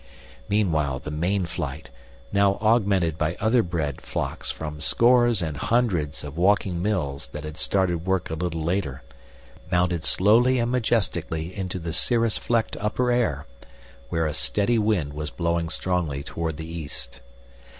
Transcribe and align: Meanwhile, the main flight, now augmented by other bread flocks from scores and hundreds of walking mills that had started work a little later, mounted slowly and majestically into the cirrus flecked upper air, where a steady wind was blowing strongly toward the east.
Meanwhile, 0.49 0.97
the 0.97 1.11
main 1.11 1.45
flight, 1.45 1.91
now 2.33 2.55
augmented 2.55 3.19
by 3.19 3.35
other 3.39 3.61
bread 3.61 4.01
flocks 4.01 4.49
from 4.49 4.81
scores 4.81 5.43
and 5.43 5.55
hundreds 5.55 6.23
of 6.23 6.39
walking 6.39 6.81
mills 6.81 7.27
that 7.33 7.43
had 7.43 7.55
started 7.55 8.03
work 8.03 8.31
a 8.31 8.33
little 8.33 8.63
later, 8.63 9.03
mounted 9.71 10.03
slowly 10.03 10.57
and 10.57 10.71
majestically 10.71 11.55
into 11.55 11.77
the 11.77 11.93
cirrus 11.93 12.39
flecked 12.39 12.75
upper 12.77 13.11
air, 13.11 13.45
where 14.09 14.25
a 14.25 14.33
steady 14.33 14.79
wind 14.79 15.13
was 15.13 15.29
blowing 15.29 15.69
strongly 15.69 16.23
toward 16.23 16.57
the 16.57 16.65
east. 16.65 17.21